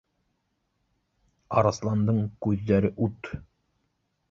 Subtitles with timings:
[1.61, 3.33] —Арыҫландың күҙҙәре ут